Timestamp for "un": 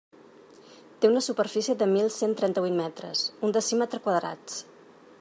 3.49-3.55